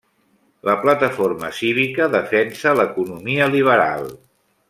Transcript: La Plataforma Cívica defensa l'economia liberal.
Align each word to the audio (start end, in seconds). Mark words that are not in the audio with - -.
La 0.67 0.73
Plataforma 0.85 1.51
Cívica 1.57 2.09
defensa 2.15 2.73
l'economia 2.81 3.51
liberal. 3.59 4.11